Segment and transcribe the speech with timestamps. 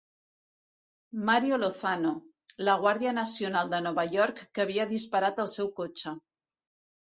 [1.27, 2.15] Mario Lozano,
[2.69, 6.19] la Guàrdia Nacional de Nova York que havia disparat al seu cotxe.